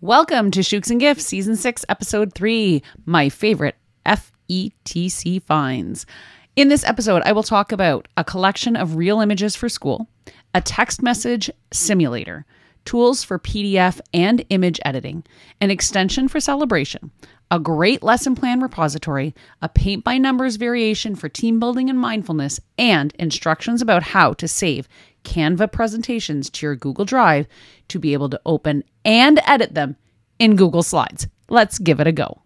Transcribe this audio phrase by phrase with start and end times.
[0.00, 3.74] Welcome to Shooks and Gifts, Season 6, Episode 3, my favorite
[4.06, 6.06] FETC finds.
[6.54, 10.08] In this episode, I will talk about a collection of real images for school,
[10.54, 12.46] a text message simulator,
[12.84, 15.24] tools for PDF and image editing,
[15.60, 17.10] an extension for celebration,
[17.50, 22.60] a great lesson plan repository, a paint by numbers variation for team building and mindfulness,
[22.78, 24.88] and instructions about how to save
[25.24, 27.48] Canva presentations to your Google Drive
[27.88, 29.96] to be able to open and edit them
[30.38, 31.26] in Google Slides.
[31.48, 32.42] Let's give it a go.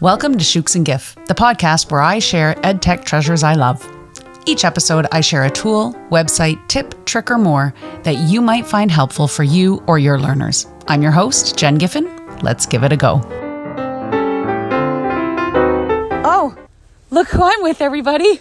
[0.00, 3.88] Welcome to Shooks and GIF, the podcast where I share EdTech treasures I love.
[4.46, 7.72] Each episode, I share a tool, website, tip, trick, or more
[8.02, 10.66] that you might find helpful for you or your learners.
[10.88, 12.10] I'm your host, Jen Giffen.
[12.42, 13.20] Let's give it a go.
[16.24, 16.56] Oh,
[17.10, 18.40] look who I'm with, everybody.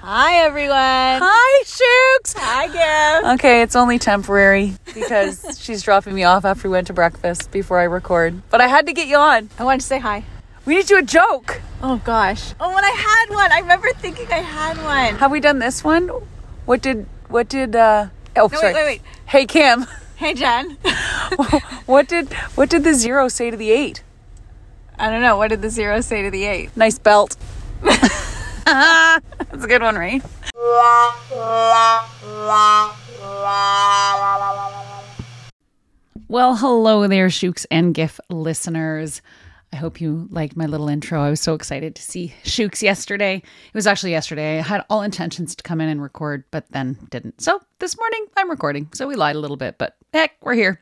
[0.00, 0.70] Hi, everyone.
[0.76, 2.34] Hi, Shooks.
[2.36, 3.32] Hi, Gif.
[3.34, 7.80] Okay, it's only temporary because she's dropping me off after we went to breakfast before
[7.80, 8.40] I record.
[8.48, 9.50] But I had to get you on.
[9.58, 10.24] I wanted to say hi.
[10.64, 11.60] We need to do a joke.
[11.82, 12.54] Oh, gosh.
[12.60, 13.50] Oh, when I had one.
[13.50, 15.16] I remember thinking I had one.
[15.18, 16.08] Have we done this one?
[16.64, 18.74] What did what did uh oh No, sorry.
[18.74, 19.02] wait, wait, wait.
[19.26, 19.86] Hey Kim.
[20.16, 20.70] Hey, Jen.
[21.86, 24.02] what did what did the zero say to the eight?
[24.98, 25.36] I don't know.
[25.36, 26.76] What did the zero say to the eight?
[26.76, 27.36] Nice belt.
[28.68, 30.22] That's a good one, right?
[36.28, 39.22] Well, hello there, Shooks and GIF listeners.
[39.72, 41.22] I hope you liked my little intro.
[41.22, 43.36] I was so excited to see Shooks yesterday.
[43.36, 44.58] It was actually yesterday.
[44.58, 47.40] I had all intentions to come in and record, but then didn't.
[47.40, 48.90] So this morning I'm recording.
[48.92, 50.80] So we lied a little bit, but heck, we're here.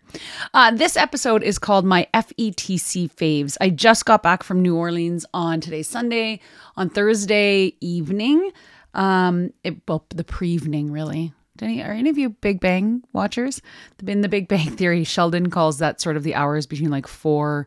[0.54, 3.56] Uh, this episode is called My FETC Faves.
[3.60, 6.40] I just got back from New Orleans on today's Sunday.
[6.76, 8.52] On Thursday evening,
[8.94, 11.32] um, it, well, the pre-evening really.
[11.56, 13.62] Do Any, are any of you Big Bang watchers?
[14.06, 17.66] In the Big Bang Theory, Sheldon calls that sort of the hours between like four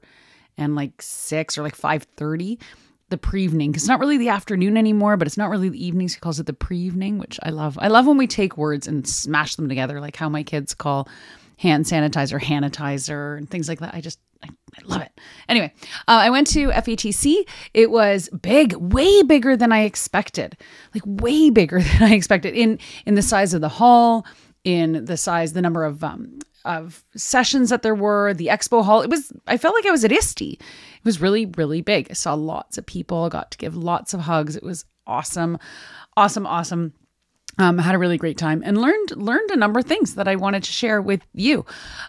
[0.58, 2.60] and like six or like five thirty,
[3.10, 3.73] the pre-evening.
[3.73, 6.14] 'Cause it's not really the afternoon anymore, but it's not really the evenings.
[6.14, 7.80] He calls it the pre-evening, which I love.
[7.82, 11.08] I love when we take words and smash them together, like how my kids call
[11.59, 13.93] hand sanitizer sanitizer and things like that.
[13.93, 15.11] I just I, I love it.
[15.49, 15.73] Anyway,
[16.08, 17.43] uh, I went to FETC.
[17.73, 20.58] It was big, way bigger than I expected.
[20.93, 24.25] Like way bigger than I expected in in the size of the hall,
[24.64, 29.02] in the size, the number of um, of sessions that there were, the expo hall.
[29.02, 30.41] It was I felt like I was at ISTE.
[30.41, 30.61] It
[31.03, 32.08] was really really big.
[32.09, 33.27] I saw lots of people.
[33.30, 34.55] Got to give lots of hugs.
[34.55, 35.58] It was awesome,
[36.15, 36.93] awesome, awesome.
[37.59, 40.37] Um, had a really great time and learned learned a number of things that I
[40.37, 41.65] wanted to share with you.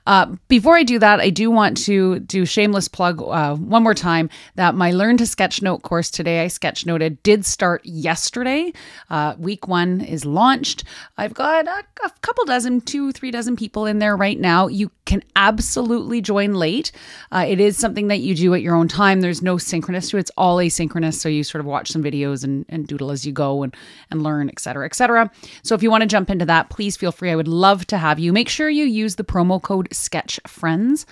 [0.06, 3.92] Uh, before I do that, I do want to do shameless plug uh, one more
[3.92, 8.72] time that my Learn to Sketchnote course today I sketchnoted did start yesterday.
[9.10, 10.84] Uh, week one is launched.
[11.18, 14.68] I've got a, a couple dozen, two three dozen people in there right now.
[14.68, 16.92] You can absolutely join late.
[17.32, 19.20] Uh, it is something that you do at your own time.
[19.20, 20.20] There's no synchronous to it.
[20.20, 21.14] It's all asynchronous.
[21.14, 23.74] So you sort of watch some videos and, and doodle as you go and,
[24.12, 25.28] and learn, et cetera, et cetera.
[25.62, 27.30] So if you want to jump into that, please feel free.
[27.30, 28.32] I would love to have you.
[28.32, 31.04] Make sure you use the promo code SKETCHFRIENDS.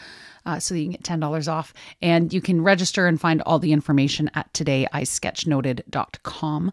[0.47, 1.75] Uh, so that you can get $10 off.
[2.01, 6.73] And you can register and find all the information at todayisketchnoted.com.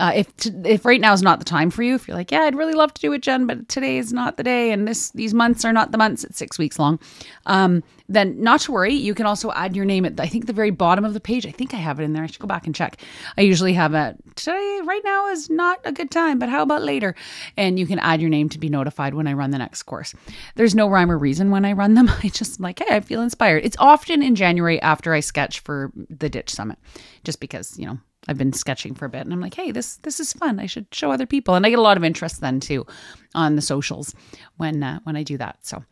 [0.00, 2.32] Uh, if t- if right now is not the time for you, if you're like,
[2.32, 4.88] yeah, I'd really love to do it, Jen, but today is not the day, and
[4.88, 6.24] this these months are not the months.
[6.24, 6.98] It's six weeks long.
[7.46, 8.92] Um, then not to worry.
[8.92, 11.46] You can also add your name at I think the very bottom of the page.
[11.46, 12.24] I think I have it in there.
[12.24, 12.96] I should go back and check.
[13.38, 16.82] I usually have a today right now is not a good time, but how about
[16.82, 17.14] later?
[17.56, 20.12] And you can add your name to be notified when I run the next course.
[20.56, 22.08] There's no rhyme or reason when I run them.
[22.24, 23.64] I just like, hey, I feel inspired.
[23.64, 26.78] It's often in January after I sketch for the Ditch Summit,
[27.22, 27.98] just because you know
[28.28, 30.58] I've been sketching for a bit and I'm like, hey, this this is fun.
[30.58, 31.54] I should show other people.
[31.54, 32.86] And I get a lot of interest then too
[33.34, 34.14] on the socials
[34.56, 35.58] when uh, when I do that.
[35.62, 35.84] So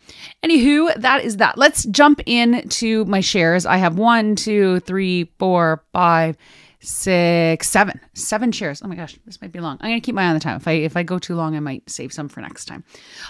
[0.43, 1.59] anywho, that is that.
[1.59, 3.67] Let's jump into my shares.
[3.67, 6.37] I have one, two, three, four, five,
[6.81, 8.01] six, seven.
[8.15, 8.83] Seven shares.
[8.83, 9.79] Oh my gosh, this might be long.
[9.81, 10.57] I'm gonna keep my eye on the time.
[10.57, 12.85] If I if I go too long, I might save some for next time.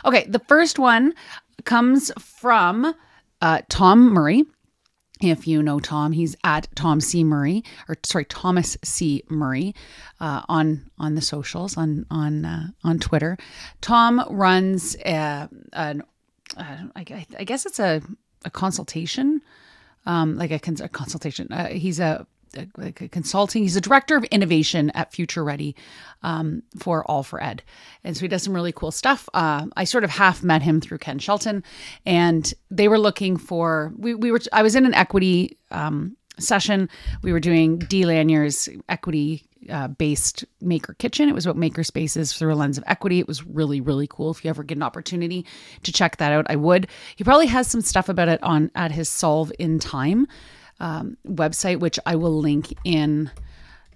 [0.04, 1.14] Okay, the first one
[1.64, 2.94] comes from
[3.40, 4.44] uh, Tom Murray.
[5.22, 9.74] If you know Tom, he's at Tom C Murray, or sorry, Thomas C Murray,
[10.20, 13.38] uh, on on the socials on on uh, on Twitter.
[13.80, 16.02] Tom runs uh, an,
[16.56, 18.02] uh, I, I guess it's a
[18.44, 19.40] a consultation,
[20.06, 21.46] um, like a, cons- a consultation.
[21.52, 22.26] Uh, he's a
[23.10, 23.62] consulting.
[23.62, 25.76] He's a director of innovation at Future Ready
[26.22, 27.62] um, for All for Ed,
[28.04, 29.28] and so he does some really cool stuff.
[29.34, 31.62] Uh, I sort of half met him through Ken Shelton,
[32.06, 33.92] and they were looking for.
[33.96, 34.40] We we were.
[34.52, 36.88] I was in an equity um, session.
[37.22, 41.28] We were doing Dee Lanier's equity uh, based Maker Kitchen.
[41.28, 43.18] It was about maker spaces through a lens of equity.
[43.18, 44.30] It was really, really cool.
[44.30, 45.46] If you ever get an opportunity
[45.82, 46.88] to check that out, I would.
[47.16, 50.26] He probably has some stuff about it on at his Solve in Time
[50.82, 53.30] um, website, which I will link in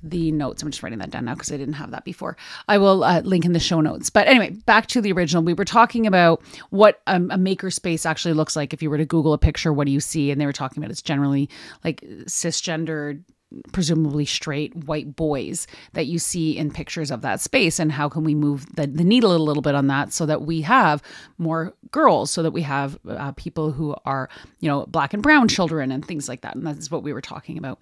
[0.03, 0.63] the notes.
[0.63, 2.37] I'm just writing that down now because I didn't have that before.
[2.69, 4.09] I will uh, link in the show notes.
[4.09, 5.43] But anyway, back to the original.
[5.43, 8.73] We were talking about what a maker space actually looks like.
[8.73, 10.31] If you were to Google a picture, what do you see?
[10.31, 11.51] And they were talking about it's generally
[11.83, 13.25] like cisgendered
[13.73, 18.25] presumably straight white boys that you see in pictures of that space and how can
[18.25, 21.01] we move the, the needle a little bit on that so that we have
[21.39, 24.29] more girls so that we have uh, people who are
[24.59, 27.21] you know black and brown children and things like that and that's what we were
[27.21, 27.79] talking about.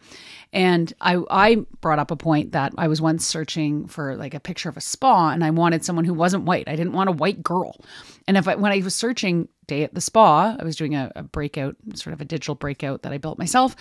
[0.53, 4.41] And i i brought up a point that i was once searching for like a
[4.41, 6.69] picture of a spa and i wanted someone who wasn't white.
[6.69, 7.77] I didn't want a white girl.
[8.29, 11.11] And if I, when i was searching day at the spa i was doing a,
[11.17, 13.77] a breakout sort of a digital breakout that i built myself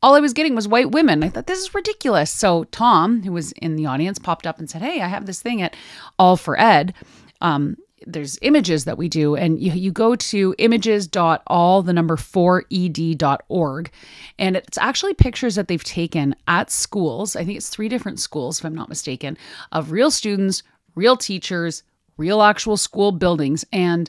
[0.00, 1.24] all I was getting was white women.
[1.24, 2.30] I thought this is ridiculous.
[2.30, 5.42] So Tom, who was in the audience, popped up and said, "Hey, I have this
[5.42, 5.74] thing at
[6.20, 6.94] All for Ed.
[7.40, 7.76] Um,
[8.06, 13.90] there's images that we do, and you, you go to images.all the number four ed.org,
[14.38, 17.34] and it's actually pictures that they've taken at schools.
[17.36, 19.36] I think it's three different schools, if I'm not mistaken,
[19.72, 20.62] of real students,
[20.94, 21.82] real teachers,
[22.16, 24.08] real actual school buildings, and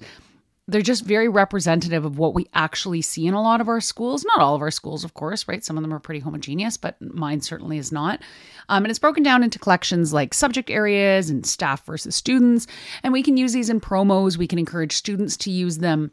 [0.69, 4.24] they're just very representative of what we actually see in a lot of our schools.
[4.25, 5.63] Not all of our schools, of course, right?
[5.63, 8.21] Some of them are pretty homogeneous, but mine certainly is not.
[8.69, 12.68] Um, and it's broken down into collections like subject areas and staff versus students.
[13.04, 14.38] And we can use these in promos.
[14.38, 16.12] We can encourage students to use them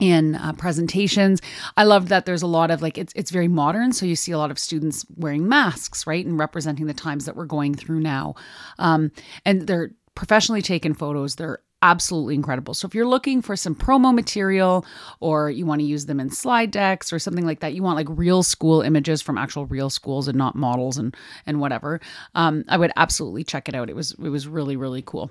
[0.00, 1.40] in uh, presentations.
[1.76, 4.32] I love that there's a lot of like it's it's very modern, so you see
[4.32, 8.00] a lot of students wearing masks, right, and representing the times that we're going through
[8.00, 8.34] now.
[8.78, 9.10] Um,
[9.44, 11.36] and they're professionally taken photos.
[11.36, 12.74] They're absolutely incredible.
[12.74, 14.84] So if you're looking for some promo material
[15.20, 17.96] or you want to use them in slide decks or something like that, you want
[17.96, 21.16] like real school images from actual real schools and not models and
[21.46, 22.00] and whatever,
[22.34, 23.90] um, I would absolutely check it out.
[23.90, 25.30] It was it was really really cool.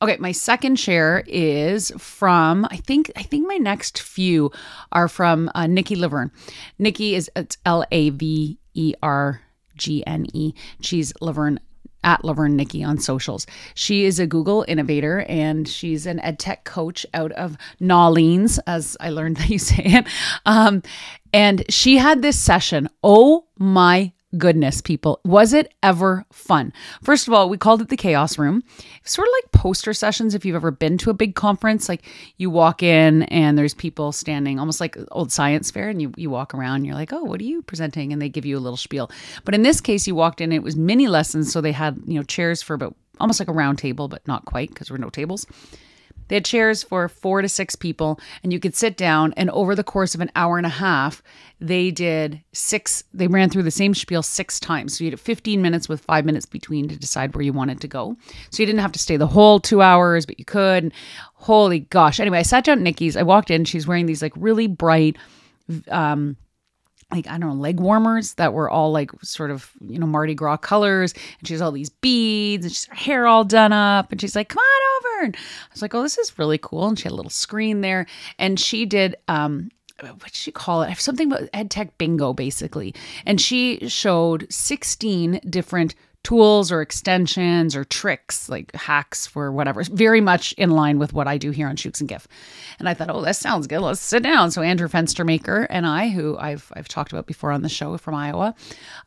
[0.00, 4.50] Okay, my second share is from I think I think my next few
[4.90, 6.30] are from uh, Nikki Lavergne.
[6.78, 9.42] Nikki is it's L A V E R
[9.76, 10.54] G N E.
[10.80, 11.58] She's Lavergne
[12.04, 13.46] at Lavergne Nikki on socials.
[13.74, 18.96] She is a Google innovator and she's an ed tech coach out of Nolines, as
[19.00, 20.06] I learned that you say it.
[20.46, 20.82] Um,
[21.32, 22.88] and she had this session.
[23.02, 26.72] Oh my goodness, people, was it ever fun?
[27.02, 28.62] First of all, we called it the Chaos Room.
[29.04, 31.88] Sort of like poster sessions if you've ever been to a big conference.
[31.88, 32.04] Like
[32.38, 36.30] you walk in and there's people standing, almost like old science fair, and you, you
[36.30, 38.12] walk around and you're like, oh, what are you presenting?
[38.12, 39.10] And they give you a little spiel.
[39.44, 41.52] But in this case, you walked in, it was mini lessons.
[41.52, 44.44] So they had, you know, chairs for about almost like a round table, but not
[44.44, 45.46] quite because there were no tables.
[46.32, 49.34] They had chairs for four to six people, and you could sit down.
[49.36, 51.22] And over the course of an hour and a half,
[51.60, 54.96] they did six, they ran through the same spiel six times.
[54.96, 57.86] So you had 15 minutes with five minutes between to decide where you wanted to
[57.86, 58.16] go.
[58.48, 60.84] So you didn't have to stay the whole two hours, but you could.
[60.84, 60.92] And
[61.34, 62.18] holy gosh.
[62.18, 63.14] Anyway, I sat down at Nikki's.
[63.14, 63.66] I walked in.
[63.66, 65.18] She's wearing these like really bright,
[65.90, 66.38] um,
[67.12, 70.34] like I don't know, leg warmers that were all like sort of, you know, Mardi
[70.34, 71.12] Gras colors.
[71.38, 74.10] And she has all these beads and she's her hair all done up.
[74.10, 75.24] And she's like, come on over.
[75.26, 76.88] And I was like, oh, this is really cool.
[76.88, 78.06] And she had a little screen there.
[78.38, 79.70] And she did um
[80.00, 80.98] what did she call it?
[80.98, 82.94] Something about ed tech bingo, basically.
[83.24, 85.94] And she showed 16 different
[86.24, 91.26] tools or extensions or tricks, like hacks for whatever, very much in line with what
[91.26, 92.28] I do here on Shooks and GIF.
[92.78, 93.80] And I thought, oh, this sounds good.
[93.80, 94.50] Let's sit down.
[94.50, 98.14] So Andrew Fenstermaker and I, who I've I've talked about before on the show from
[98.14, 98.54] Iowa,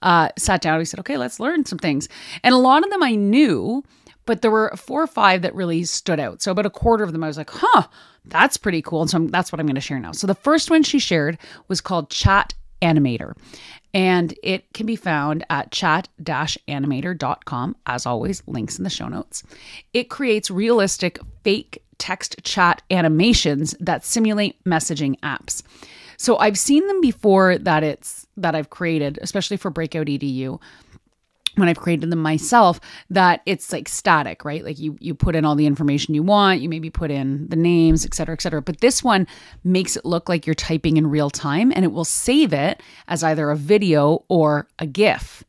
[0.01, 0.77] uh, sat down.
[0.77, 2.09] We said, okay, let's learn some things.
[2.43, 3.83] And a lot of them I knew,
[4.25, 6.41] but there were four or five that really stood out.
[6.41, 7.83] So about a quarter of them, I was like, huh,
[8.25, 9.01] that's pretty cool.
[9.01, 10.11] And so I'm, that's what I'm going to share now.
[10.11, 11.37] So the first one she shared
[11.67, 13.35] was called Chat Animator
[13.95, 17.75] and it can be found at chat-animator.com.
[17.87, 19.41] As always, links in the show notes.
[19.93, 25.63] It creates realistic fake text chat animations that simulate messaging apps.
[26.17, 30.59] So I've seen them before that it's that I've created, especially for Breakout EDU
[31.55, 34.63] when I've created them myself, that it's like static, right?
[34.63, 37.55] Like you you put in all the information you want, you maybe put in the
[37.55, 38.61] names, et cetera, et cetera.
[38.61, 39.27] But this one
[39.63, 43.23] makes it look like you're typing in real time and it will save it as
[43.23, 45.43] either a video or a GIF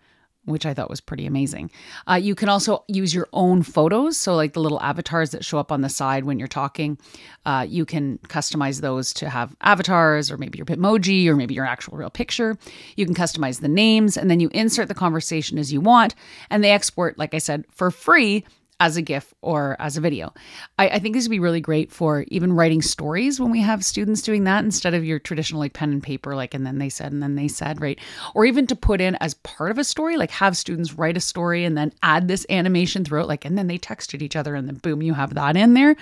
[0.47, 1.71] which I thought was pretty amazing.
[2.09, 4.17] Uh, you can also use your own photos.
[4.17, 6.99] So, like the little avatars that show up on the side when you're talking,
[7.45, 11.67] uh, you can customize those to have avatars or maybe your Bitmoji or maybe your
[11.67, 12.57] actual real picture.
[12.97, 16.15] You can customize the names and then you insert the conversation as you want.
[16.50, 18.45] And they export, like I said, for free
[18.78, 20.35] as a GIF or as a video.
[20.78, 23.85] I, I think this would be really great for even writing stories when we have
[23.85, 26.90] students doing that instead of your traditional like pen and paper, like, and then they
[26.90, 27.99] said, and then they said, right?
[28.35, 31.21] Or even to put in as part of a story, like have students write a
[31.21, 34.68] story and then add this animation throughout, like, and then they texted each other and
[34.68, 35.97] then boom, you have that in there.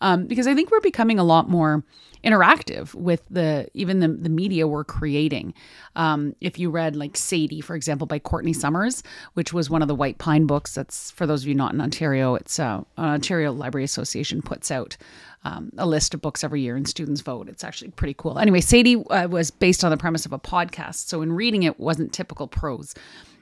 [0.00, 1.84] Um, because I think we're becoming a lot more
[2.24, 5.54] interactive with the even the, the media we're creating.
[5.96, 9.02] Um, if you read like Sadie, for example, by Courtney Summers,
[9.34, 11.80] which was one of the White Pine books, that's for those of you not in
[11.80, 14.96] Ontario, it's uh, Ontario Library Association puts out
[15.44, 17.48] um, a list of books every year and students vote.
[17.48, 18.38] It's actually pretty cool.
[18.38, 21.80] Anyway, Sadie uh, was based on the premise of a podcast, so in reading it
[21.80, 22.94] wasn't typical prose,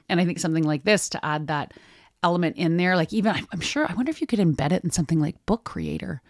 [0.07, 1.73] and I think something like this to add that
[2.23, 4.91] element in there, like even I'm sure I wonder if you could embed it in
[4.91, 6.21] something like Book Creator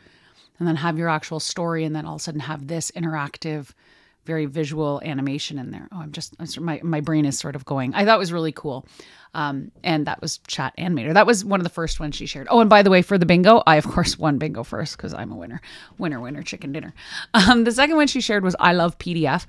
[0.60, 3.72] and then have your actual story and then all of a sudden have this interactive
[4.30, 5.88] very visual animation in there.
[5.92, 7.96] Oh, I'm just my my brain is sort of going.
[7.96, 8.86] I thought it was really cool,
[9.34, 11.16] um, and that was Chat Animator.
[11.16, 12.48] That was one of the first ones she shared.
[12.52, 15.16] Oh, and by the way, for the bingo, I of course won bingo first because
[15.16, 15.62] I'm a winner.
[15.98, 16.94] Winner, winner, chicken dinner.
[17.34, 19.46] Um, the second one she shared was I love PDF.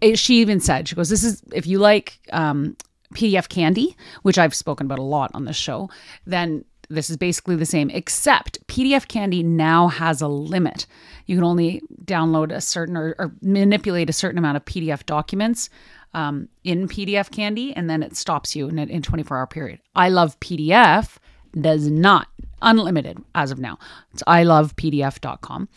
[0.00, 2.76] It, she even said she goes, "This is if you like um,
[3.14, 5.90] PDF Candy, which I've spoken about a lot on this show,
[6.26, 10.86] then this is basically the same, except PDF Candy now has a limit.
[11.26, 15.68] You can only download a certain or, or manipulate a certain amount of PDF documents
[16.14, 19.80] um, in PDF Candy, and then it stops you in a 24 hour period.
[19.94, 21.18] I love PDF
[21.52, 22.28] does not
[22.60, 23.78] unlimited as of now.
[24.12, 25.68] It's ilovepdf.com.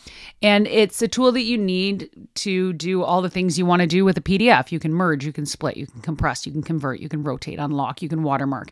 [0.42, 3.86] And it's a tool that you need to do all the things you want to
[3.86, 4.72] do with a PDF.
[4.72, 7.58] You can merge, you can split, you can compress, you can convert, you can rotate,
[7.58, 8.70] unlock, you can watermark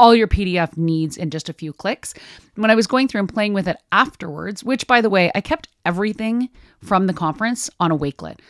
[0.00, 2.14] all your PDF needs in just a few clicks.
[2.54, 5.42] When I was going through and playing with it afterwards, which by the way, I
[5.42, 6.48] kept everything
[6.82, 8.40] from the conference on a Wakelet.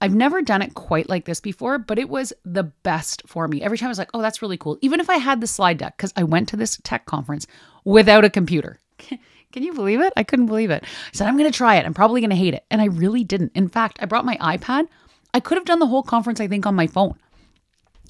[0.00, 3.62] I've never done it quite like this before, but it was the best for me.
[3.62, 4.78] Every time I was like, oh, that's really cool.
[4.80, 7.48] Even if I had the slide deck, because I went to this tech conference
[7.84, 8.78] without a computer.
[8.98, 10.12] Can you believe it?
[10.16, 10.84] I couldn't believe it.
[10.84, 11.84] I said, I'm going to try it.
[11.84, 12.64] I'm probably going to hate it.
[12.70, 13.52] And I really didn't.
[13.56, 14.86] In fact, I brought my iPad.
[15.34, 17.16] I could have done the whole conference, I think, on my phone.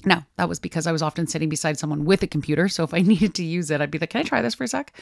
[0.05, 2.67] Now, that was because I was often sitting beside someone with a computer.
[2.67, 4.63] So if I needed to use it, I'd be like, can I try this for
[4.63, 4.93] a sec?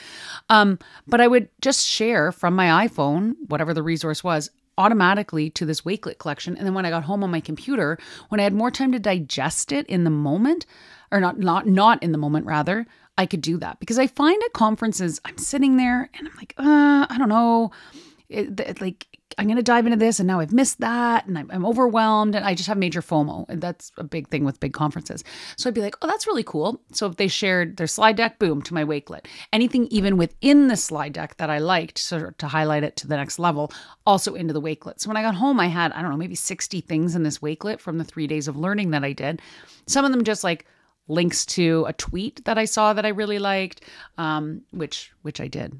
[0.50, 5.66] Um, but I would just share from my iPhone, whatever the resource was, automatically to
[5.66, 6.56] this Wakelet collection.
[6.58, 7.98] And then when I got home on my computer,
[8.30, 10.66] when I had more time to digest it in the moment,
[11.12, 14.42] or not, not, not in the moment, rather, I could do that because I find
[14.44, 17.72] at conferences, I'm sitting there and I'm like, uh, I don't know.
[18.30, 19.06] It, it, like
[19.38, 22.36] I'm going to dive into this and now I've missed that and I'm, I'm, overwhelmed
[22.36, 23.46] and I just have major FOMO.
[23.50, 25.24] And that's a big thing with big conferences.
[25.58, 26.82] So I'd be like, oh, that's really cool.
[26.92, 29.26] So if they shared their slide deck, boom, to my Wakelet.
[29.54, 33.18] Anything even within the slide deck that I liked so to highlight it to the
[33.18, 33.72] next level,
[34.06, 35.00] also into the Wakelet.
[35.00, 37.40] So when I got home, I had, I don't know, maybe 60 things in this
[37.40, 39.42] Wakelet from the three days of learning that I did.
[39.88, 40.66] Some of them just like,
[41.08, 43.82] links to a tweet that I saw that I really liked,
[44.18, 45.80] um, which which I did.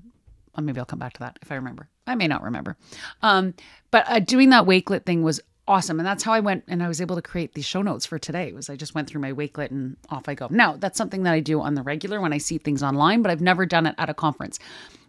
[0.56, 1.90] Well, maybe I'll come back to that if I remember.
[2.08, 2.78] I may not remember.
[3.22, 3.54] Um,
[3.92, 6.00] but uh, doing that Wakelet thing was awesome.
[6.00, 8.20] And that's how I went and I was able to create these show notes for
[8.20, 10.48] today was I just went through my Wakelet and off I go.
[10.50, 13.32] Now, that's something that I do on the regular when I see things online, but
[13.32, 14.60] I've never done it at a conference.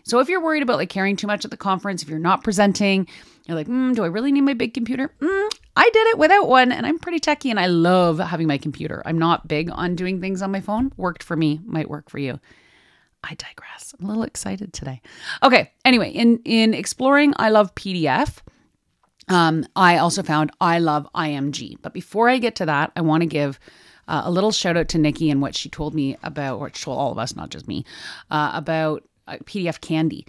[0.05, 2.45] So if you're worried about like carrying too much at the conference, if you're not
[2.45, 3.09] presenting,
[3.47, 5.13] you're like, mm, do I really need my big computer?
[5.21, 8.59] Mm, I did it without one and I'm pretty techy and I love having my
[8.59, 9.03] computer.
[9.05, 10.93] I'm not big on doing things on my phone.
[10.97, 12.41] Worked for me, might work for you.
[13.25, 13.95] I digress.
[13.99, 15.01] I'm a little excited today.
[15.43, 15.71] Okay.
[15.85, 18.39] Anyway, in in exploring I love PDF,
[19.29, 21.77] um, I also found I love IMG.
[21.83, 23.59] But before I get to that, I want to give
[24.09, 26.99] uh, a little shout out to Nikki and what she told me about, or told
[26.99, 27.85] all of us, not just me,
[28.31, 30.27] uh, about uh, PDF Candy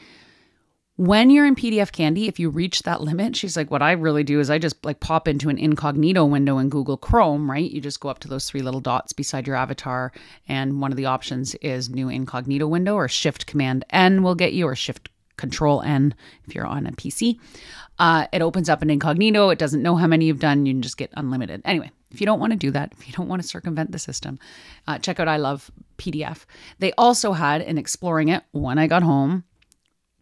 [0.96, 4.24] when you're in PDF Candy, if you reach that limit, she's like, what I really
[4.24, 7.70] do is I just like pop into an incognito window in Google Chrome, right?
[7.70, 10.12] You just go up to those three little dots beside your avatar,
[10.48, 14.54] and one of the options is new incognito window or Shift Command N will get
[14.54, 16.14] you, or Shift Control N
[16.48, 17.40] if you're on a PC.
[17.98, 19.50] Uh, it opens up an incognito.
[19.50, 20.68] It doesn't know how many you've done.
[20.68, 21.64] You can just get unlimited.
[21.66, 24.00] Anyway, if you don't want to do that, if you don't want to circumvent the
[24.00, 24.38] system,
[24.88, 26.46] uh, check out I Love PDF.
[26.78, 29.44] They also had in exploring it when I got home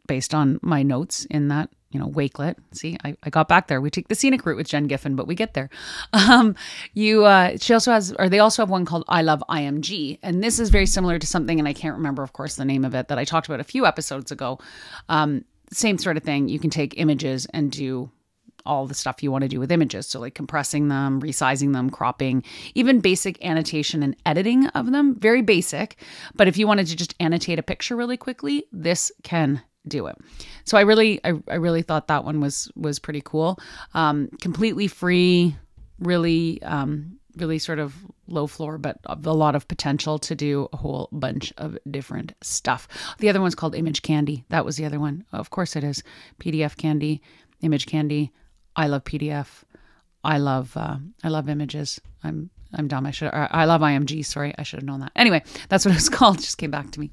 [0.08, 3.82] based on my notes in that you know wakelet see I, I got back there
[3.82, 5.70] we take the scenic route with jen giffen but we get there
[6.14, 6.56] um
[6.94, 10.44] you uh she also has or they also have one called i love img and
[10.44, 12.96] this is very similar to something and i can't remember of course the name of
[12.96, 14.60] it that i talked about a few episodes ago
[15.10, 18.10] um same sort of thing you can take images and do
[18.66, 20.08] all the stuff you want to do with images.
[20.08, 22.44] So, like compressing them, resizing them, cropping,
[22.76, 25.16] even basic annotation and editing of them.
[25.16, 25.98] Very basic.
[26.36, 30.18] But if you wanted to just annotate a picture really quickly, this can do it.
[30.64, 33.60] So I really, I, I really thought that one was was pretty cool.
[33.94, 35.56] Um, completely free,
[36.00, 37.96] really um, really sort of
[38.28, 42.88] low floor, but a lot of potential to do a whole bunch of different stuff.
[43.20, 44.46] The other one's called Image Candy.
[44.50, 45.26] That was the other one.
[45.32, 46.04] Of course it is.
[46.40, 47.22] PDF Candy,
[47.62, 48.32] Image Candy.
[48.76, 49.64] I love PDF.
[50.24, 52.00] I love uh, I love images.
[52.24, 53.06] I'm I'm dumb.
[53.06, 53.30] I should.
[53.34, 54.26] I love IMG.
[54.26, 55.12] Sorry, I should have known that.
[55.16, 56.38] Anyway, that's what it was called.
[56.38, 57.12] It just came back to me.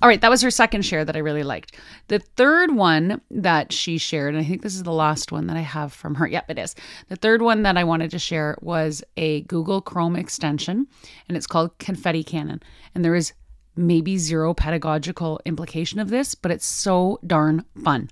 [0.00, 1.76] All right, that was her second share that I really liked.
[2.08, 5.56] The third one that she shared, and I think this is the last one that
[5.56, 6.26] I have from her.
[6.30, 6.76] Yep, it is.
[7.08, 10.86] The third one that I wanted to share was a Google Chrome extension,
[11.28, 12.62] and it's called Confetti Cannon.
[12.94, 13.32] And there is
[13.74, 18.10] maybe zero pedagogical implication of this, but it's so darn fun.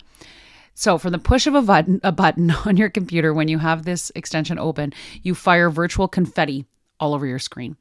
[0.74, 3.84] So, from the push of a button, a button on your computer when you have
[3.84, 6.66] this extension open, you fire virtual confetti
[7.00, 7.76] all over your screen.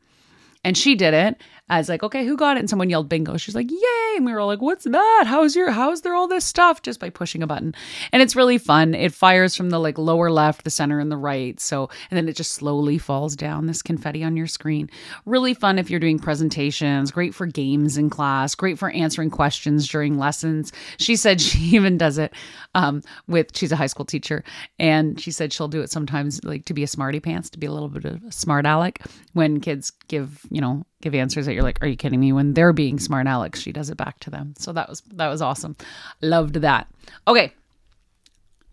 [0.67, 1.41] And she did it.
[1.69, 2.62] I was like, okay, who got it?
[2.62, 3.36] And someone yelled bingo.
[3.36, 4.13] She's like, yay.
[4.15, 5.24] And we were all like, what's that?
[5.27, 6.81] How's your, how's there all this stuff?
[6.81, 7.75] Just by pushing a button.
[8.13, 8.93] And it's really fun.
[8.93, 11.59] It fires from the like lower left, the center, and the right.
[11.59, 14.89] So, and then it just slowly falls down this confetti on your screen.
[15.25, 19.89] Really fun if you're doing presentations, great for games in class, great for answering questions
[19.89, 20.71] during lessons.
[20.97, 22.33] She said she even does it
[22.75, 24.43] um, with, she's a high school teacher.
[24.79, 27.67] And she said she'll do it sometimes like to be a smarty pants, to be
[27.67, 29.01] a little bit of a smart aleck
[29.33, 32.34] when kids give, you know, give answers that you're like, are you kidding me?
[32.34, 34.56] When they're being smart Alex, she does it back to them.
[34.58, 35.76] So that was that was awesome.
[36.20, 36.88] Loved that.
[37.28, 37.54] Okay.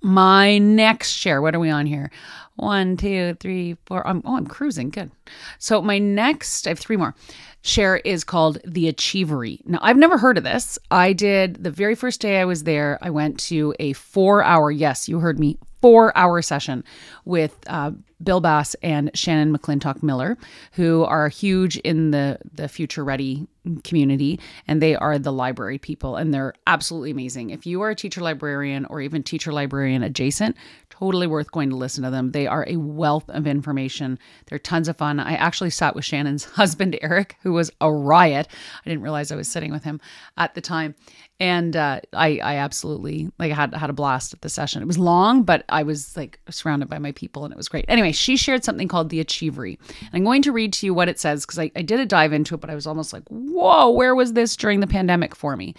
[0.01, 1.43] My next share.
[1.43, 2.11] What are we on here?
[2.57, 4.07] One, two, three, four.
[4.07, 4.89] I'm, oh, I'm cruising.
[4.89, 5.11] Good.
[5.59, 7.15] So my next, I have three more.
[7.61, 9.61] Share is called the Achievery.
[9.67, 10.79] Now I've never heard of this.
[10.91, 12.99] I did the very first day I was there.
[13.03, 14.71] I went to a four-hour.
[14.71, 15.59] Yes, you heard me.
[15.83, 16.83] Four-hour session
[17.27, 17.91] with uh,
[18.25, 20.37] Bill Bass and Shannon McClintock Miller,
[20.73, 23.47] who are huge in the the future ready
[23.83, 24.39] community,
[24.69, 27.51] and they are the library people, and they're absolutely amazing.
[27.51, 30.57] If you are a teacher librarian or even teacher librarian adjacent,
[30.91, 32.33] totally worth going to listen to them.
[32.33, 34.19] They are a wealth of information.
[34.47, 35.19] They're tons of fun.
[35.19, 38.49] I actually sat with Shannon's husband Eric, who was a riot.
[38.85, 40.01] I didn't realize I was sitting with him
[40.37, 40.95] at the time,
[41.41, 44.83] and uh, I I absolutely like had had a blast at the session.
[44.83, 47.85] It was long, but I was like surrounded by my people, and it was great.
[47.89, 49.79] Anyway, she shared something called the Achievery.
[50.01, 52.07] And I'm going to read to you what it says because I, I did a
[52.07, 55.35] dive into it, but I was almost like, whoa, where was this during the pandemic
[55.35, 55.75] for me?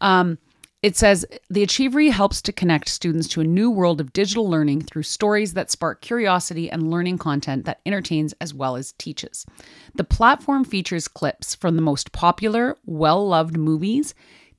[0.00, 0.38] Um,
[0.82, 4.82] it says the Achievery helps to connect students to a new world of digital learning
[4.82, 9.46] through stories that spark curiosity and learning content that entertains as well as teaches.
[9.94, 14.12] The platform features clips from the most popular, well loved movies,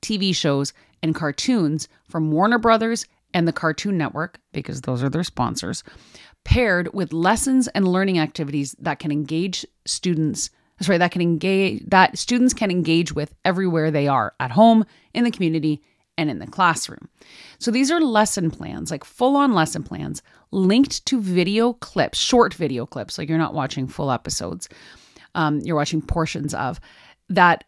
[0.04, 5.24] TV shows, and cartoons from Warner Brothers and the Cartoon Network, because those are their
[5.24, 5.84] sponsors,
[6.44, 10.50] paired with lessons and learning activities that can engage students
[10.82, 15.24] sorry that can engage that students can engage with everywhere they are at home in
[15.24, 15.82] the community
[16.18, 17.10] and in the classroom.
[17.58, 22.54] So these are lesson plans, like full on lesson plans, linked to video clips, short
[22.54, 24.70] video clips, like you're not watching full episodes,
[25.36, 26.80] um, you're watching portions of
[27.30, 27.64] that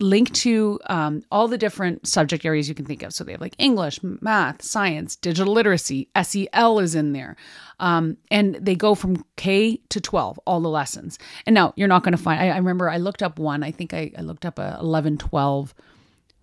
[0.00, 3.12] link to um, all the different subject areas you can think of.
[3.12, 7.36] So they have like English, math, science, digital literacy, SEL is in there.
[7.78, 11.18] Um, and they go from K to 12, all the lessons.
[11.46, 13.70] And now you're not going to find, I, I, remember I looked up one, I
[13.70, 15.74] think I, I looked up a 11, 12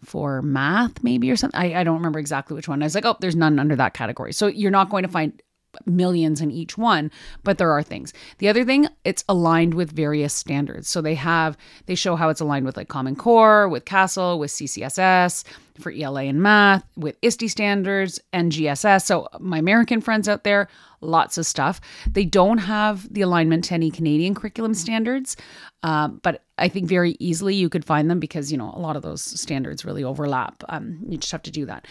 [0.04, 1.60] for math, maybe or something.
[1.60, 2.82] I, I don't remember exactly which one.
[2.82, 4.34] I was like, oh, there's none under that category.
[4.34, 5.42] So you're not going to find
[5.86, 7.12] millions in each one
[7.44, 8.14] but there are things.
[8.38, 10.90] The other thing it's aligned with various standards.
[10.90, 14.52] So they have they show how it's aligned with like common core with CASEL, with
[14.52, 15.44] ccss
[15.80, 20.68] for ela and math with ISTE standards and gss so my american friends out there
[21.04, 21.82] lots of stuff.
[22.08, 25.36] They don't have the alignment to any canadian curriculum standards
[25.84, 28.96] uh, but i think very easily you could find them because you know a lot
[28.96, 30.64] of those standards really overlap.
[30.70, 31.88] Um, you just have to do that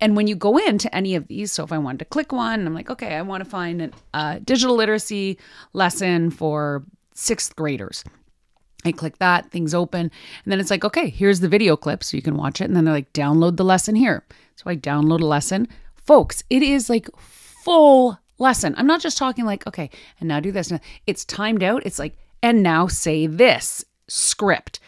[0.00, 2.66] and when you go into any of these, so if I wanted to click one,
[2.66, 5.38] I'm like, okay, I want to find a digital literacy
[5.72, 8.04] lesson for sixth graders.
[8.84, 12.16] I click that, things open, and then it's like, okay, here's the video clip so
[12.16, 12.64] you can watch it.
[12.64, 14.24] And then they're like, download the lesson here.
[14.56, 15.68] So I download a lesson.
[15.94, 18.74] Folks, it is like full lesson.
[18.76, 19.88] I'm not just talking like, okay,
[20.20, 20.70] and now do this.
[21.06, 21.86] It's timed out.
[21.86, 24.80] It's like, and now say this script.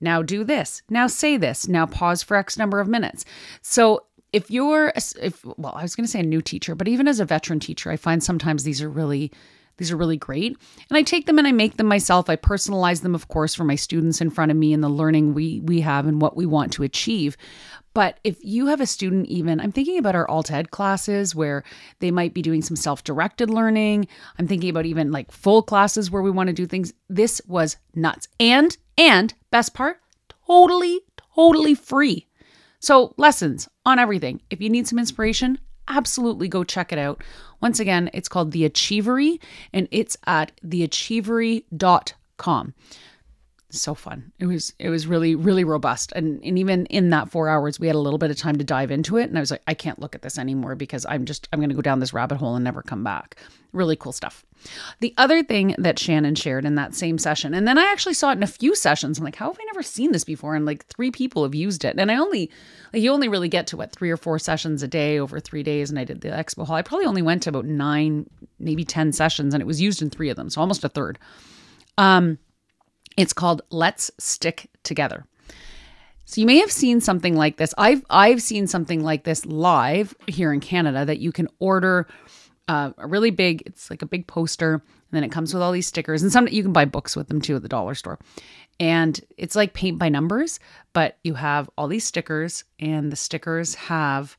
[0.00, 0.82] Now do this.
[0.90, 1.66] Now say this.
[1.66, 3.24] Now pause for X number of minutes.
[3.62, 7.08] So if you're if well i was going to say a new teacher but even
[7.08, 9.32] as a veteran teacher i find sometimes these are really
[9.78, 10.56] these are really great.
[10.90, 12.28] And i take them and i make them myself.
[12.28, 15.34] I personalize them of course for my students in front of me and the learning
[15.34, 17.36] we we have and what we want to achieve.
[17.94, 21.64] But if you have a student even i'm thinking about our alt ed classes where
[22.00, 24.06] they might be doing some self-directed learning.
[24.38, 26.92] I'm thinking about even like full classes where we want to do things.
[27.08, 28.28] This was nuts.
[28.38, 30.00] And and best part
[30.46, 31.00] totally
[31.34, 32.27] totally free
[32.80, 34.40] so, lessons on everything.
[34.50, 37.22] If you need some inspiration, absolutely go check it out.
[37.60, 39.40] Once again, it's called The Achievery
[39.72, 42.74] and it's at theachievery.com
[43.70, 44.32] so fun.
[44.38, 47.86] It was it was really really robust, and and even in that four hours, we
[47.86, 49.28] had a little bit of time to dive into it.
[49.28, 51.68] And I was like, I can't look at this anymore because I'm just I'm going
[51.68, 53.36] to go down this rabbit hole and never come back.
[53.72, 54.46] Really cool stuff.
[55.00, 58.30] The other thing that Shannon shared in that same session, and then I actually saw
[58.30, 59.18] it in a few sessions.
[59.18, 60.54] I'm like, how have I never seen this before?
[60.54, 62.50] And like three people have used it, and I only
[62.94, 65.62] like you only really get to what three or four sessions a day over three
[65.62, 65.90] days.
[65.90, 66.76] And I did the expo hall.
[66.76, 70.08] I probably only went to about nine, maybe ten sessions, and it was used in
[70.08, 71.18] three of them, so almost a third.
[71.98, 72.38] Um
[73.18, 75.26] it's called Let's Stick Together.
[76.24, 77.74] So you may have seen something like this.
[77.76, 82.06] I've I've seen something like this live here in Canada that you can order
[82.68, 83.62] uh, a really big.
[83.66, 86.46] It's like a big poster, and then it comes with all these stickers, and some
[86.48, 88.18] you can buy books with them too at the dollar store.
[88.78, 90.60] And it's like paint by numbers,
[90.92, 94.36] but you have all these stickers, and the stickers have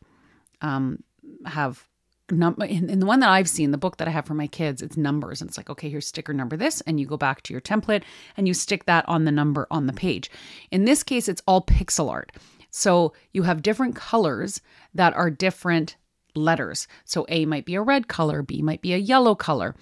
[0.62, 1.04] um,
[1.46, 1.89] have
[2.32, 4.48] number in, in, the one that I've seen, the book that I have for my
[4.48, 5.42] kids, it's numbers.
[5.42, 6.82] And it's like, okay, here's sticker number this.
[6.82, 8.04] And you go back to your template
[8.38, 10.30] and you stick that on the number on the page.
[10.72, 12.32] In this case, it's all pixel art.
[12.72, 14.62] So you have different colors
[14.94, 15.96] that are different
[16.36, 16.88] letters.
[17.06, 19.76] So A might be a red color, B might be a yellow color.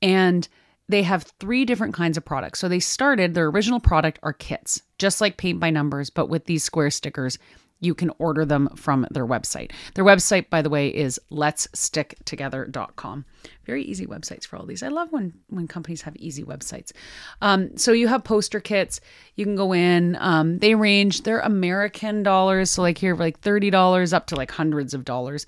[0.00, 0.48] And
[0.88, 2.58] they have three different kinds of products.
[2.58, 6.44] So they started, their original product are kits, just like paint by numbers, but with
[6.46, 7.38] these square stickers
[7.82, 9.72] you can order them from their website.
[9.94, 13.24] Their website, by the way, is letssticktogether.com.
[13.66, 14.82] Very easy websites for all these.
[14.84, 16.92] I love when when companies have easy websites.
[17.40, 19.00] Um, so you have poster kits.
[19.34, 20.16] You can go in.
[20.20, 21.22] Um, they range.
[21.24, 25.44] They're American dollars, so like here, like thirty dollars up to like hundreds of dollars.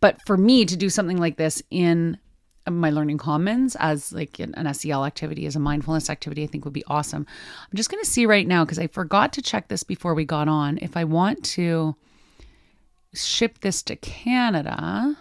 [0.00, 2.18] But for me to do something like this in
[2.70, 6.74] my learning commons as like an, SEL activity, as a mindfulness activity, I think would
[6.74, 7.26] be awesome.
[7.70, 10.24] I'm just going to see right now because I forgot to check this before we
[10.24, 10.78] got on.
[10.82, 11.96] If I want to
[13.14, 15.16] ship this to Canada,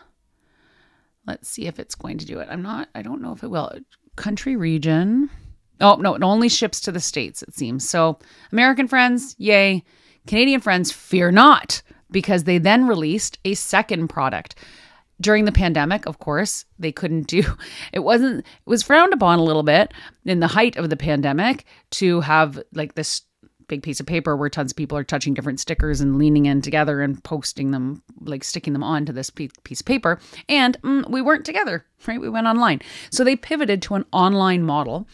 [1.26, 2.48] let's see if it's going to do it.
[2.52, 3.72] I'm not, I don't know if it will.
[4.16, 5.30] Country region.
[5.80, 7.88] Oh, no, it only ships to the States, it seems.
[7.88, 8.18] So,
[8.52, 9.84] American friends, yay.
[10.26, 14.56] Canadian friends, fear not, because they then released a second product
[15.20, 17.44] during the pandemic, of course, they couldn't do
[17.94, 19.94] it wasn't it was frowned upon a little bit
[20.26, 23.22] in the height of the pandemic to have like this
[23.68, 26.62] big piece of paper where tons of people are touching different stickers and leaning in
[26.62, 30.20] together and posting them like sticking them onto this piece of paper.
[30.48, 32.22] And mm, we weren't together right?
[32.22, 32.82] We went online.
[33.10, 35.08] So they pivoted to an online model.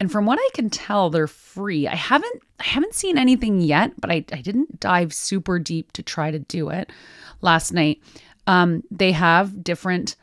[0.00, 1.88] And from what i can tell they're free.
[1.88, 6.02] I haven't i haven't seen anything yet but i, I didn't dive super deep to
[6.02, 6.90] try to do it
[7.40, 8.00] last night
[8.48, 10.16] um, they have different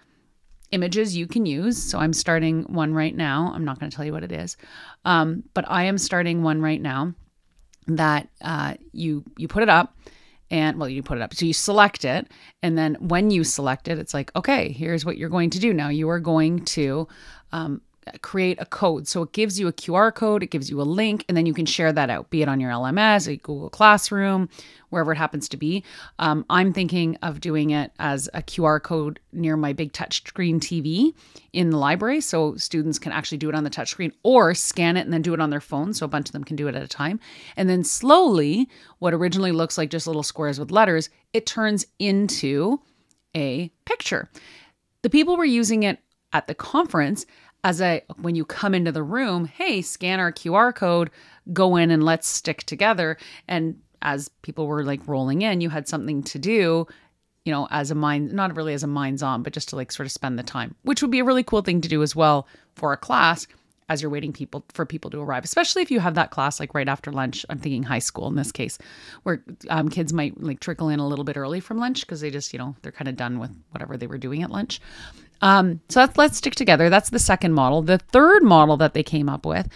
[0.71, 1.81] images you can use.
[1.81, 3.51] So I'm starting one right now.
[3.53, 4.57] I'm not going to tell you what it is,
[5.05, 7.13] um, but I am starting one right now
[7.87, 9.95] that uh, you you put it up
[10.49, 12.27] and well you put it up so you select it
[12.63, 15.73] and then when you select it it's like okay here's what you're going to do
[15.73, 17.07] now you are going to
[17.51, 17.81] um,
[18.21, 19.07] create a code.
[19.07, 21.53] So it gives you a QR code, it gives you a link, and then you
[21.53, 24.49] can share that out, be it on your LMS, a Google Classroom,
[24.89, 25.83] wherever it happens to be.
[26.19, 31.13] Um, I'm thinking of doing it as a QR code near my big touchscreen TV
[31.53, 32.21] in the library.
[32.21, 35.33] So students can actually do it on the touchscreen or scan it and then do
[35.33, 35.93] it on their phone.
[35.93, 37.19] So a bunch of them can do it at a time.
[37.57, 42.79] And then slowly, what originally looks like just little squares with letters, it turns into
[43.35, 44.29] a picture.
[45.01, 45.99] The people were using it
[46.33, 47.25] at the conference
[47.65, 51.09] as a when you come into the room, hey, scan our QR code,
[51.51, 53.17] go in and let's stick together.
[53.47, 56.85] And as people were like rolling in, you had something to do,
[57.43, 59.91] you know, as a mind, not really as a minds on, but just to like
[59.91, 62.15] sort of spend the time, which would be a really cool thing to do as
[62.15, 63.47] well for a class
[63.89, 66.73] as you're waiting people for people to arrive especially if you have that class like
[66.73, 68.79] right after lunch i'm thinking high school in this case
[69.21, 72.31] where um, kids might like trickle in a little bit early from lunch because they
[72.31, 74.81] just you know they're kind of done with whatever they were doing at lunch
[75.41, 79.03] um, so that's let's stick together that's the second model the third model that they
[79.03, 79.67] came up with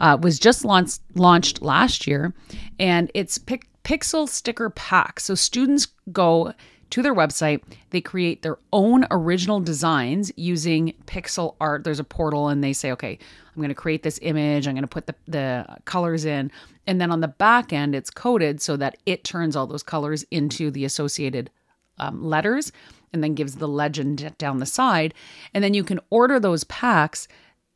[0.00, 2.32] uh, was just launched launched last year
[2.78, 6.52] and it's pic- pixel sticker pack so students go
[6.90, 7.62] to their website.
[7.90, 11.84] They create their own original designs using pixel art.
[11.84, 14.66] There's a portal, and they say, okay, I'm going to create this image.
[14.66, 16.50] I'm going to put the, the colors in.
[16.86, 20.24] And then on the back end, it's coded so that it turns all those colors
[20.30, 21.50] into the associated
[21.98, 22.72] um, letters
[23.12, 25.14] and then gives the legend down the side.
[25.54, 27.28] And then you can order those packs.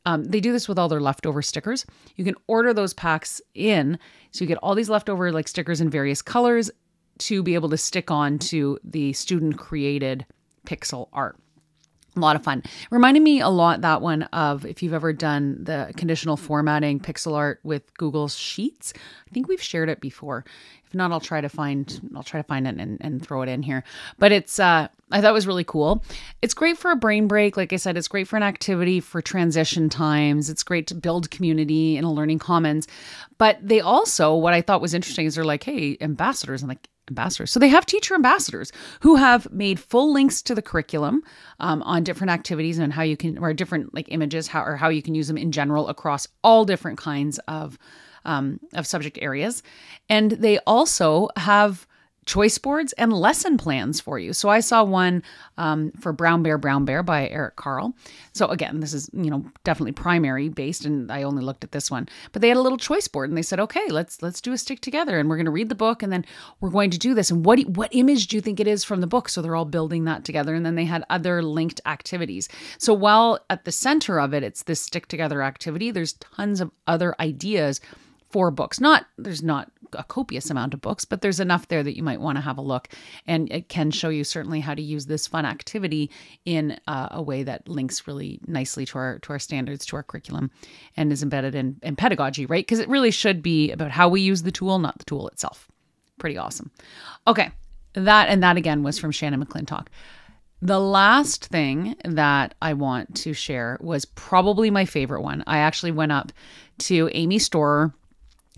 [0.05, 1.85] Um, they do this with all their leftover stickers.
[2.15, 3.99] You can order those packs in.
[4.31, 6.71] So you get all these leftover like stickers in various colors
[7.19, 10.25] to be able to stick on to the student created
[10.65, 11.37] pixel art.
[12.15, 12.63] A lot of fun.
[12.89, 17.35] Reminded me a lot that one of if you've ever done the conditional formatting pixel
[17.35, 18.93] art with Google Sheets.
[18.95, 20.43] I think we've shared it before.
[20.85, 23.49] If not, I'll try to find I'll try to find it and, and throw it
[23.49, 23.85] in here.
[24.19, 26.03] But it's uh I thought it was really cool.
[26.41, 27.55] It's great for a brain break.
[27.55, 30.49] Like I said, it's great for an activity for transition times.
[30.49, 32.87] It's great to build community in a learning commons.
[33.37, 36.61] But they also, what I thought was interesting is they're like, hey, ambassadors.
[36.61, 37.51] and like, ambassadors.
[37.51, 41.23] So they have teacher ambassadors who have made full links to the curriculum
[41.59, 44.89] um, on different activities and how you can, or different like images, how or how
[44.89, 47.77] you can use them in general across all different kinds of
[48.23, 49.63] um, of subject areas.
[50.09, 51.87] And they also have
[52.25, 54.31] choice boards and lesson plans for you.
[54.31, 55.23] So I saw one
[55.57, 57.95] um, for Brown Bear, Brown Bear by Eric Carle.
[58.33, 61.89] So again, this is you know definitely primary based, and I only looked at this
[61.89, 62.07] one.
[62.31, 64.57] But they had a little choice board, and they said, okay, let's let's do a
[64.57, 66.25] stick together, and we're going to read the book, and then
[66.59, 67.31] we're going to do this.
[67.31, 69.27] And what do, what image do you think it is from the book?
[69.27, 72.47] So they're all building that together, and then they had other linked activities.
[72.77, 75.91] So while at the center of it, it's this stick together activity.
[75.91, 77.81] There's tons of other ideas
[78.31, 78.79] for books.
[78.79, 82.21] Not there's not a copious amount of books, but there's enough there that you might
[82.21, 82.89] want to have a look.
[83.27, 86.09] And it can show you certainly how to use this fun activity
[86.45, 90.03] in uh, a way that links really nicely to our to our standards, to our
[90.03, 90.51] curriculum,
[90.97, 92.65] and is embedded in, in pedagogy, right?
[92.65, 95.67] Because it really should be about how we use the tool, not the tool itself.
[96.17, 96.71] Pretty awesome.
[97.27, 97.51] Okay,
[97.93, 99.87] that and that again was from Shannon McClintock.
[100.63, 105.43] The last thing that I want to share was probably my favorite one.
[105.47, 106.31] I actually went up
[106.79, 107.95] to Amy Storer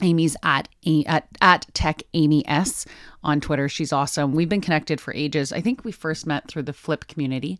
[0.01, 0.67] Amy's at
[1.05, 2.85] at at Tech Amy S
[3.23, 3.69] on Twitter.
[3.69, 4.33] She's awesome.
[4.33, 5.53] We've been connected for ages.
[5.53, 7.59] I think we first met through the Flip community.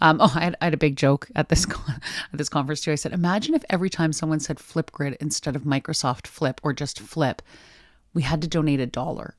[0.00, 2.92] Um, oh, I had, I had, a big joke at this at this conference too.
[2.92, 7.00] I said, imagine if every time someone said Flipgrid instead of Microsoft Flip or just
[7.00, 7.42] Flip,
[8.14, 9.36] we had to donate a dollar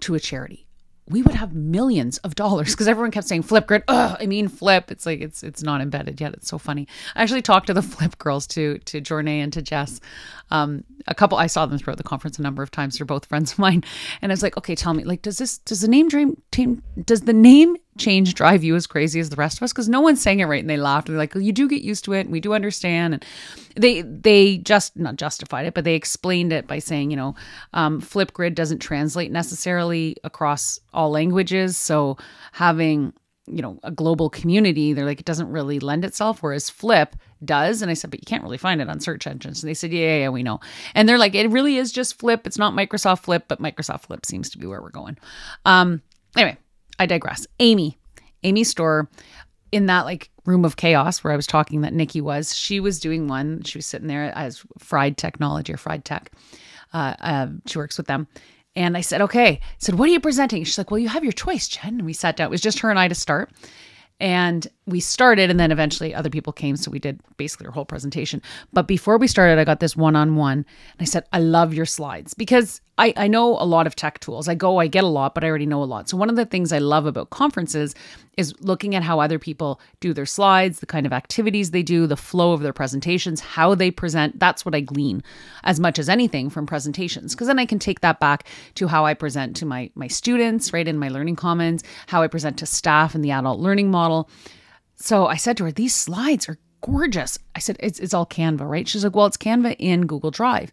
[0.00, 0.66] to a charity
[1.08, 3.82] we would have millions of dollars because everyone kept saying Flipgrid.
[3.88, 4.90] I mean flip.
[4.90, 6.32] It's like it's it's not embedded yet.
[6.32, 6.88] It's so funny.
[7.14, 10.00] I actually talked to the Flip girls to to Jornea and to Jess.
[10.50, 12.98] Um, a couple I saw them throughout the conference a number of times.
[12.98, 13.84] They're both friends of mine,
[14.22, 16.82] and I was like, okay, tell me, like, does this does the name dream team
[17.04, 19.72] does the name change drive you as crazy as the rest of us?
[19.72, 21.68] Because no one's saying it right and they laughed and they're like well, you do
[21.68, 23.24] get used to it and we do understand and
[23.76, 27.34] they they just not justified it but they explained it by saying you know
[27.72, 32.16] um, flipgrid doesn't translate necessarily across all languages so
[32.52, 33.12] having
[33.46, 37.82] you know a global community they're like it doesn't really lend itself whereas flip does
[37.82, 39.92] and i said but you can't really find it on search engines and they said
[39.92, 40.58] yeah, yeah yeah we know
[40.94, 44.24] and they're like it really is just flip it's not microsoft flip but microsoft flip
[44.24, 45.18] seems to be where we're going.
[45.66, 46.00] Um
[46.36, 46.56] anyway
[46.98, 47.46] I digress.
[47.60, 47.98] Amy,
[48.42, 49.08] Amy Storer,
[49.72, 53.00] in that like room of chaos where I was talking that Nikki was, she was
[53.00, 53.62] doing one.
[53.64, 56.30] She was sitting there as Fried Technology or Fried Tech.
[56.92, 58.28] Uh, uh, she works with them.
[58.76, 59.48] And I said, okay.
[59.48, 60.64] I said, what are you presenting?
[60.64, 61.94] She's like, well, you have your choice, Jen.
[61.94, 62.46] And we sat down.
[62.46, 63.50] It was just her and I to start.
[64.20, 66.76] And we started, and then eventually other people came.
[66.76, 68.42] So we did basically our whole presentation.
[68.72, 70.58] But before we started, I got this one on one.
[70.58, 74.20] And I said, I love your slides because I, I know a lot of tech
[74.20, 74.46] tools.
[74.46, 76.08] I go, I get a lot, but I already know a lot.
[76.08, 77.94] So, one of the things I love about conferences
[78.36, 82.06] is looking at how other people do their slides, the kind of activities they do,
[82.06, 84.38] the flow of their presentations, how they present.
[84.38, 85.22] That's what I glean
[85.64, 87.34] as much as anything from presentations.
[87.34, 90.72] Because then I can take that back to how I present to my, my students,
[90.72, 94.28] right, in my learning commons, how I present to staff in the adult learning model.
[94.96, 97.38] So, I said to her, These slides are gorgeous.
[97.54, 98.86] I said, It's, it's all Canva, right?
[98.86, 100.72] She's like, Well, it's Canva in Google Drive.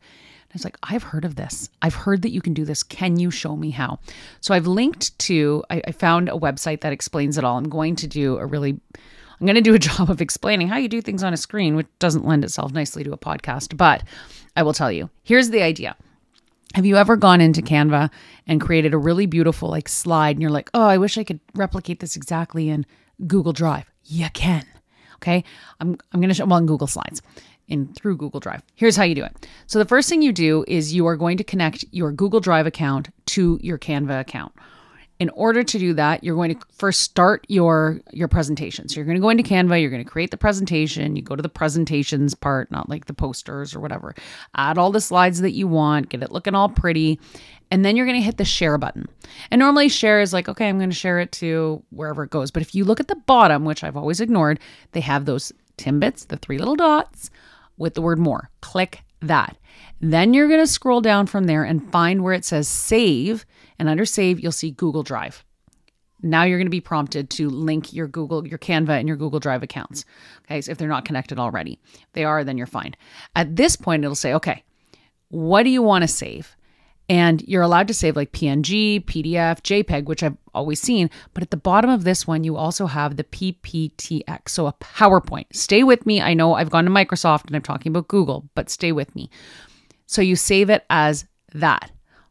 [0.52, 1.70] I was like, I've heard of this.
[1.82, 2.84] I've heard that you can do this.
[2.84, 4.00] Can you show me how?
[4.42, 7.58] So I've linked to, I, I found a website that explains it all.
[7.58, 10.76] I'm going to do a really, I'm going to do a job of explaining how
[10.76, 13.78] you do things on a screen, which doesn't lend itself nicely to a podcast.
[13.78, 14.04] But
[14.58, 15.96] I will tell you here's the idea.
[16.74, 18.10] Have you ever gone into Canva
[18.46, 21.40] and created a really beautiful like slide and you're like, oh, I wish I could
[21.54, 22.86] replicate this exactly in
[23.26, 23.91] Google Drive?
[24.12, 24.66] You can.
[25.16, 25.44] Okay.
[25.80, 27.22] I'm, I'm going to show, well, in Google Slides
[27.68, 28.62] in through Google Drive.
[28.76, 29.48] Here's how you do it.
[29.68, 32.66] So the first thing you do is you are going to connect your Google Drive
[32.66, 34.52] account to your Canva account.
[35.22, 38.90] In order to do that, you're going to first start your your presentation.
[38.90, 41.36] So you're going to go into Canva, you're going to create the presentation, you go
[41.36, 44.16] to the presentations part, not like the posters or whatever.
[44.56, 47.20] Add all the slides that you want, get it looking all pretty,
[47.70, 49.08] and then you're going to hit the share button.
[49.52, 52.50] And normally share is like, okay, I'm going to share it to wherever it goes.
[52.50, 54.60] But if you look at the bottom, which I've always ignored,
[54.94, 57.30] they have those Timbits, the three little dots
[57.78, 58.50] with the word more.
[58.62, 59.56] Click that.
[60.00, 63.46] Then you're going to scroll down from there and find where it says save.
[63.82, 65.44] And under save, you'll see Google Drive.
[66.22, 69.40] Now you're going to be prompted to link your Google, your Canva, and your Google
[69.40, 70.06] Drive accounts.
[70.46, 70.62] Okay.
[70.62, 72.96] So if they're not connected already, if they are, then you're fine.
[73.36, 74.64] At this point, it'll say, okay,
[75.30, 76.56] what do you want to save?
[77.10, 81.10] And you're allowed to save like PNG, PDF, JPEG, which I've always seen.
[81.34, 85.48] But at the bottom of this one, you also have the PPTX, so a PowerPoint.
[85.54, 86.22] Stay with me.
[86.22, 89.32] I know I've gone to Microsoft and I'm talking about Google, but stay with me.
[90.06, 91.90] So you save it as that.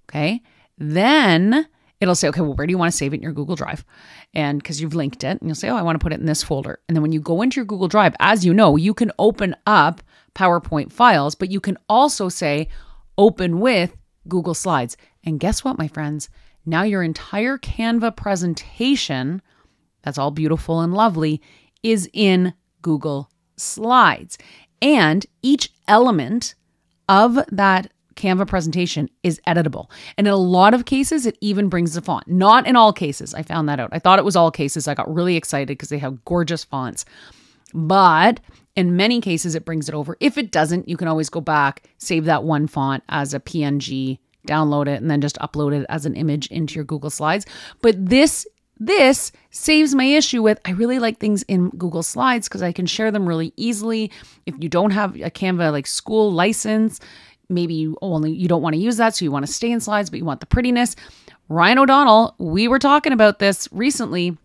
[0.08, 0.42] Okay.
[0.80, 1.68] Then
[2.00, 3.84] it'll say, okay, well, where do you want to save it in your Google Drive?
[4.32, 6.26] And because you've linked it, and you'll say, oh, I want to put it in
[6.26, 6.80] this folder.
[6.88, 9.54] And then when you go into your Google Drive, as you know, you can open
[9.66, 10.00] up
[10.34, 12.68] PowerPoint files, but you can also say,
[13.18, 13.94] open with
[14.26, 14.96] Google Slides.
[15.22, 16.30] And guess what, my friends?
[16.64, 19.42] Now your entire Canva presentation,
[20.02, 21.42] that's all beautiful and lovely,
[21.82, 24.38] is in Google Slides.
[24.80, 26.54] And each element
[27.08, 29.90] of that Canva presentation is editable.
[30.16, 32.28] And in a lot of cases, it even brings the font.
[32.28, 33.34] Not in all cases.
[33.34, 33.90] I found that out.
[33.92, 34.88] I thought it was all cases.
[34.88, 37.04] I got really excited because they have gorgeous fonts.
[37.72, 38.40] But
[38.76, 40.16] in many cases, it brings it over.
[40.20, 44.18] If it doesn't, you can always go back, save that one font as a PNG,
[44.46, 47.46] download it, and then just upload it as an image into your Google Slides.
[47.82, 48.46] But this
[48.82, 52.86] this saves my issue with I really like things in Google Slides because I can
[52.86, 54.10] share them really easily.
[54.46, 56.98] If you don't have a Canva like school license,
[57.50, 59.80] maybe you only you don't want to use that so you want to stay in
[59.80, 60.96] slides but you want the prettiness
[61.48, 64.36] ryan o'donnell we were talking about this recently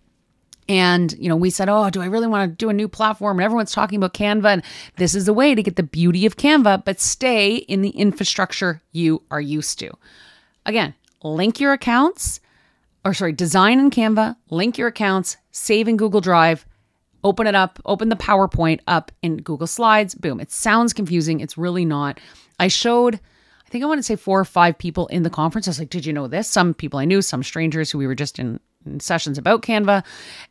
[0.67, 3.37] and you know we said oh do i really want to do a new platform
[3.37, 4.63] and everyone's talking about canva and
[4.97, 8.81] this is a way to get the beauty of canva but stay in the infrastructure
[8.91, 9.91] you are used to
[10.65, 12.39] again link your accounts
[13.03, 16.65] or sorry design in canva link your accounts save in google drive
[17.25, 20.13] open it up, open the PowerPoint up in Google Slides.
[20.13, 20.39] Boom.
[20.39, 21.39] It sounds confusing.
[21.39, 22.19] It's really not.
[22.59, 25.67] I showed, I think I want to say four or five people in the conference.
[25.67, 26.47] I was like, did you know this?
[26.47, 30.03] Some people I knew, some strangers who we were just in, in sessions about Canva.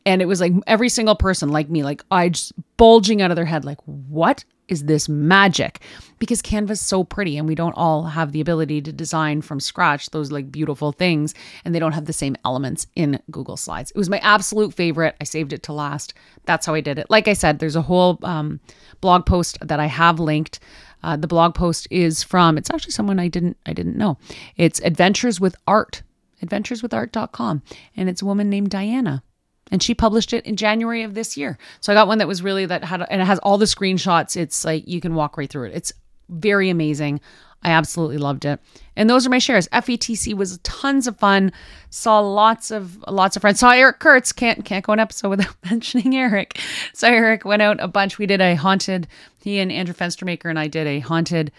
[0.05, 3.37] And it was like every single person like me, like I just bulging out of
[3.37, 5.81] their head, like, what is this magic?
[6.19, 10.11] Because Canva's so pretty and we don't all have the ability to design from scratch
[10.11, 13.91] those like beautiful things and they don't have the same elements in Google Slides.
[13.91, 15.17] It was my absolute favorite.
[15.21, 16.15] I saved it to last.
[16.47, 17.11] That's how I did it.
[17.11, 18.61] Like I said, there's a whole um,
[19.01, 20.61] blog post that I have linked
[21.05, 24.19] uh, the blog post is from it's actually someone I didn't I didn't know.
[24.57, 26.03] It's Adventures with Art,
[26.43, 27.63] adventureswithart.com,
[27.97, 29.23] and it's a woman named Diana.
[29.71, 31.59] And she published it in January of this year.
[31.81, 34.37] So I got one that was really that had and it has all the screenshots.
[34.37, 35.75] It's like you can walk right through it.
[35.75, 35.93] It's
[36.29, 37.21] very amazing.
[37.65, 38.61] I absolutely loved it.
[38.97, 39.67] And those are my shares.
[39.69, 41.53] FETC was tons of fun.
[41.91, 43.61] Saw lots of lots of friends.
[43.61, 44.33] Saw Eric Curts.
[44.33, 46.61] Can't can't go an episode without mentioning Eric.
[46.93, 48.19] So Eric went out a bunch.
[48.19, 49.09] We did a haunted.
[49.43, 51.51] He and Andrew Fenstermaker and I did a haunted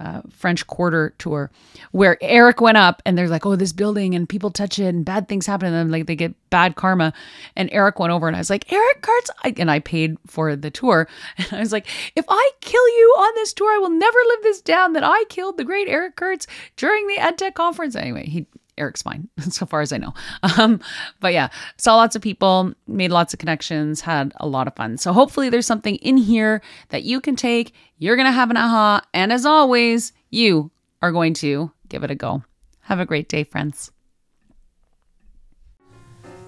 [0.00, 1.50] uh, French Quarter tour
[1.92, 5.04] where Eric went up and they're like, oh, this building and people touch it and
[5.04, 7.12] bad things happen and then like they get bad karma.
[7.56, 10.70] And Eric went over and I was like, Eric Curts, and I paid for the
[10.70, 11.08] tour.
[11.38, 14.42] And I was like, if I kill you on this tour, I will never live
[14.42, 17.94] this down that I killed the great Eric Curts during the EdTech conference.
[17.96, 18.46] Anyway, he
[18.78, 20.14] Eric's fine, so far as I know.
[20.58, 20.80] Um,
[21.20, 24.96] but yeah, saw lots of people, made lots of connections, had a lot of fun.
[24.96, 27.74] So hopefully there's something in here that you can take.
[27.98, 29.02] You're going to have an aha.
[29.12, 30.70] And as always, you
[31.02, 32.42] are going to give it a go.
[32.82, 33.90] Have a great day, friends.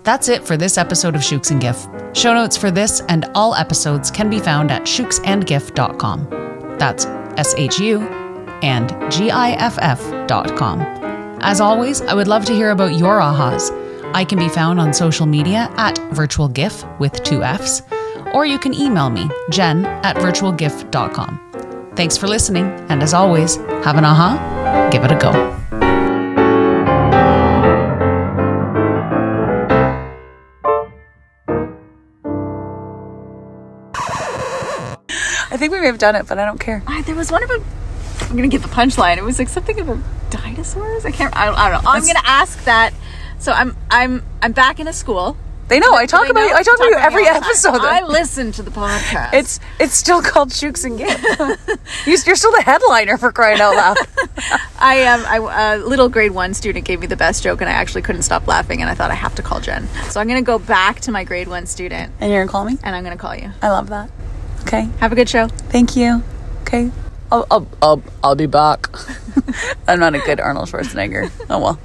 [0.02, 1.86] That's it for this episode of Shukes and Giff.
[2.14, 6.76] Show notes for this and all episodes can be found at shukesandgiff.com.
[6.78, 7.04] That's
[7.36, 8.00] S H U
[8.62, 10.99] and G I F F.com.
[11.42, 13.70] As always, I would love to hear about your ahas.
[14.14, 17.82] I can be found on social media at virtualgiff with two F's,
[18.34, 21.92] or you can email me, jen at virtualgiff.com.
[21.96, 25.30] Thanks for listening, and as always, have an aha, give it a go.
[35.52, 36.82] I think we may have done it, but I don't care.
[37.06, 37.60] there was one about.
[38.22, 39.16] I'm gonna get the punchline.
[39.16, 39.98] It was like something about
[40.30, 41.04] dinosaurs.
[41.04, 41.34] I can't.
[41.36, 41.90] I, I don't know.
[41.90, 42.92] I'm gonna ask that.
[43.38, 45.36] So I'm I'm I'm back in a school.
[45.68, 45.94] They know.
[45.94, 46.46] I talk They about know?
[46.48, 46.54] you.
[46.56, 47.48] I talk about you every all the time.
[47.48, 47.80] episode.
[47.80, 49.34] I listen to the podcast.
[49.34, 51.20] it's it's still called Shukes and Giff.
[52.06, 53.96] You- You're still the headliner for crying out loud.
[54.80, 55.24] I am.
[55.26, 58.22] I, a little grade one student gave me the best joke, and I actually couldn't
[58.22, 58.80] stop laughing.
[58.80, 59.86] And I thought I have to call Jen.
[60.10, 62.76] So I'm gonna go back to my grade one student, and you're gonna call me.
[62.82, 63.52] and I'm gonna call you.
[63.62, 64.10] I love that.
[64.62, 64.88] Okay.
[64.98, 65.46] Have a good show.
[65.48, 66.22] Thank you.
[66.62, 66.90] Okay.
[67.32, 68.88] I'll I'll I'll, I'll be back.
[69.88, 71.30] I'm not a good Arnold Schwarzenegger.
[71.48, 71.78] Oh well.